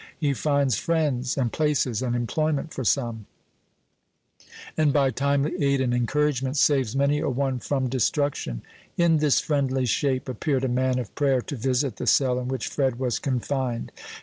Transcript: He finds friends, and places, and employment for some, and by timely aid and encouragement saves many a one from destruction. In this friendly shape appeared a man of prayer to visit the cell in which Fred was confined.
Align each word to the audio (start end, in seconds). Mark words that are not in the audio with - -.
He 0.17 0.33
finds 0.33 0.77
friends, 0.79 1.37
and 1.37 1.53
places, 1.53 2.01
and 2.01 2.15
employment 2.15 2.73
for 2.73 2.83
some, 2.83 3.27
and 4.75 4.91
by 4.91 5.11
timely 5.11 5.63
aid 5.63 5.79
and 5.79 5.93
encouragement 5.93 6.57
saves 6.57 6.95
many 6.95 7.19
a 7.19 7.29
one 7.29 7.59
from 7.59 7.87
destruction. 7.87 8.63
In 8.97 9.17
this 9.17 9.39
friendly 9.39 9.85
shape 9.85 10.27
appeared 10.27 10.63
a 10.63 10.67
man 10.67 10.97
of 10.97 11.13
prayer 11.13 11.41
to 11.43 11.55
visit 11.55 11.97
the 11.97 12.07
cell 12.07 12.39
in 12.39 12.47
which 12.47 12.65
Fred 12.65 12.97
was 12.97 13.19
confined. 13.19 13.91